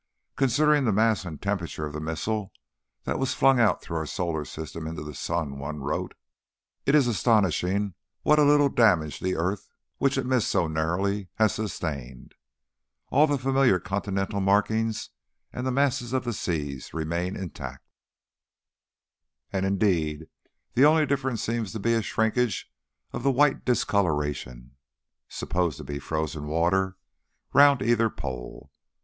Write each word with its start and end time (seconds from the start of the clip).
"Considering 0.35 0.83
the 0.85 0.91
mass 0.91 1.25
and 1.25 1.43
temperature 1.43 1.85
of 1.85 1.93
the 1.93 1.99
missile 1.99 2.51
that 3.03 3.19
was 3.19 3.35
flung 3.35 3.57
through 3.77 3.97
our 3.97 4.05
solar 4.07 4.43
system 4.43 4.87
into 4.87 5.03
the 5.03 5.13
sun," 5.13 5.59
one 5.59 5.79
wrote, 5.79 6.15
"it 6.87 6.95
is 6.95 7.05
astonishing 7.05 7.93
what 8.23 8.39
a 8.39 8.43
little 8.43 8.67
damage 8.67 9.19
the 9.19 9.35
earth, 9.35 9.69
which 9.99 10.17
it 10.17 10.25
missed 10.25 10.47
so 10.47 10.65
narrowly, 10.67 11.29
has 11.35 11.53
sustained. 11.53 12.33
All 13.11 13.27
the 13.27 13.37
familiar 13.37 13.79
continental 13.79 14.41
markings 14.41 15.11
and 15.53 15.67
the 15.67 15.71
masses 15.71 16.13
of 16.13 16.23
the 16.23 16.33
seas 16.33 16.95
remain 16.95 17.35
intact, 17.35 17.87
and 19.53 19.67
indeed 19.67 20.25
the 20.73 20.83
only 20.83 21.05
difference 21.05 21.43
seems 21.43 21.73
to 21.73 21.79
be 21.79 21.93
a 21.93 22.01
shrinkage 22.01 22.71
of 23.11 23.21
the 23.21 23.29
white 23.31 23.65
discolouration 23.65 24.77
(supposed 25.29 25.77
to 25.77 25.83
be 25.83 25.99
frozen 25.99 26.47
water) 26.47 26.97
round 27.53 27.83
either 27.83 28.09
pole." 28.09 28.71